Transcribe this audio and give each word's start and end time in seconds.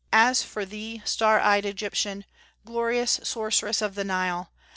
As 0.11 0.41
for 0.41 0.65
thee, 0.65 1.03
star 1.05 1.39
ey'd 1.39 1.63
Egyptian! 1.63 2.25
Glorious 2.65 3.19
sorceress 3.21 3.83
of 3.83 3.93
the 3.93 4.03
Nile! 4.03 4.49